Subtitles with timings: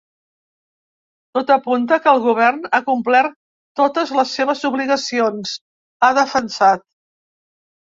[1.39, 3.37] Tot apunta que el govern ha complert
[3.83, 5.57] totes les seves obligacions,
[6.11, 6.89] ha defensat.